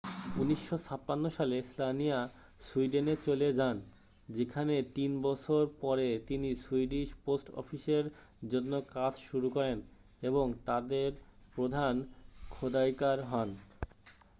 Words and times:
1956 0.35 1.29
সালে 1.29 1.57
স্লানিয়া 1.63 2.19
সুইডেনে 2.61 3.15
চলে 3.25 3.49
যান 3.53 3.77
যেখানে 4.29 4.75
তিন 4.95 5.11
বছর 5.21 5.61
পরে 5.81 6.07
তিনি 6.27 6.49
সুইডিশ 6.55 7.09
পোস্ট 7.25 7.47
অফিসের 7.55 8.05
জন্য 8.49 8.73
কাজ 8.93 9.13
শুরু 9.29 9.47
করেন 9.49 9.77
এবং 10.21 10.45
তাদের 10.65 11.09
প্রধান 11.55 11.95
খোদাইকার 12.49 13.17
হন 13.23 13.49